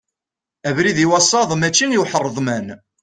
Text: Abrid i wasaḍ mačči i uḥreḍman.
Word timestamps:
Abrid 0.69 0.97
i 1.03 1.05
wasaḍ 1.09 1.49
mačči 1.55 1.85
i 1.91 1.97
uḥreḍman. 2.01 2.67